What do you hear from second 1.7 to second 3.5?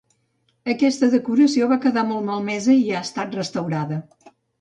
va quedar molt malmesa i ha estat